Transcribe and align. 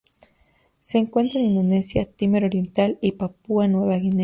Se 0.81 0.97
encuentra 0.97 1.39
en 1.39 1.49
Indonesia, 1.51 2.09
Timor 2.15 2.43
Oriental 2.45 2.97
y 3.03 3.11
Papúa 3.11 3.67
Nueva 3.67 3.97
Guinea. 3.97 4.19